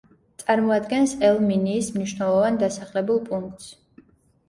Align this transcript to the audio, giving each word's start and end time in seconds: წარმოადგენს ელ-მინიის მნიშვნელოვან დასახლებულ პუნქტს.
წარმოადგენს 0.43 1.13
ელ-მინიის 1.29 1.91
მნიშვნელოვან 1.99 2.61
დასახლებულ 2.67 3.25
პუნქტს. 3.31 3.73